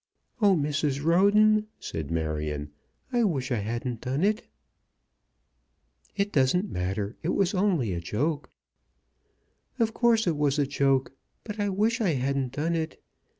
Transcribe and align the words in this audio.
"Oh, 0.41 0.55
Mrs. 0.55 1.03
Roden," 1.03 1.67
said 1.79 2.09
Marion, 2.09 2.71
"I 3.13 3.23
wish 3.23 3.51
I 3.51 3.57
hadn't 3.57 4.01
done 4.01 4.23
it." 4.23 4.47
"It 6.15 6.31
doesn't 6.31 6.71
matter. 6.71 7.17
It 7.21 7.35
was 7.35 7.53
only 7.53 7.93
a 7.93 7.99
joke." 8.01 8.49
"Of 9.77 9.93
course 9.93 10.25
it 10.25 10.37
was 10.37 10.57
a 10.57 10.65
joke! 10.65 11.11
but 11.43 11.59
I 11.59 11.69
wish 11.69 12.01
I 12.01 12.13
hadn't 12.15 12.53
done 12.53 12.73
it. 12.73 12.99